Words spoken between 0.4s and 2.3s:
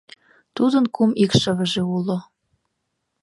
Тудын кум икшывыже уло.